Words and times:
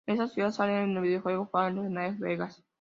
Esta 0.07 0.27
ciudad 0.27 0.51
sale 0.51 0.79
en 0.83 0.95
el 0.97 1.01
videojuego 1.03 1.45
Fallout:New 1.51 2.17
Vegas 2.19 2.63